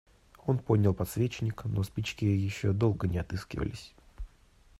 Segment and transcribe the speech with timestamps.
[0.47, 3.93] Он поднял подсвечник, но спички еще долго не отыскивались.